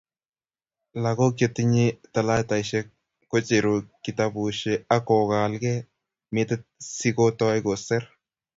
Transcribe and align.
lagok 1.03 1.31
che 1.37 1.47
tinyei 1.55 1.91
talataishe 2.13 2.79
kocheru 3.29 3.75
kitabushe 4.03 4.73
ak 4.95 5.01
kukolagei 5.07 5.85
metit 6.33 6.61
si 6.95 7.09
kotou 7.17 7.55
koser 7.65 8.03